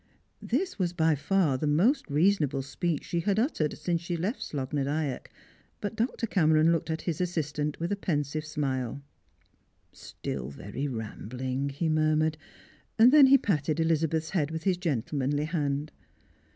This 0.41 0.79
was 0.79 0.93
by 0.93 1.13
far 1.13 1.59
the 1.59 1.67
most 1.67 2.09
reasonable 2.09 2.63
speech 2.63 3.05
she 3.05 3.19
had 3.19 3.37
uttered 3.37 3.77
since 3.77 4.01
she 4.01 4.13
had 4.15 4.19
left 4.23 4.41
Slogh 4.41 4.73
na 4.73 4.83
Dyack, 4.85 5.29
but 5.79 5.95
Dr. 5.95 6.25
Cameron 6.25 6.71
looked 6.71 6.89
at 6.89 7.03
his 7.03 7.21
assistant 7.21 7.79
with 7.79 7.91
a 7.91 7.95
pensive 7.95 8.43
smile." 8.43 9.03
Still 9.91 10.49
very 10.49 10.87
rambling," 10.87 11.69
he 11.69 11.87
murmured, 11.87 12.39
and 12.97 13.11
then 13.11 13.27
he 13.27 13.37
patted 13.37 13.79
Elizabeth's 13.79 14.31
head 14.31 14.49
with 14.49 14.63
his 14.63 14.77
gentle 14.77 15.19
manly 15.19 15.45
hand. 15.45 15.91